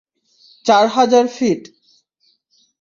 চার 0.65 0.85
হাজার 0.87 1.25
ফিট। 1.27 1.61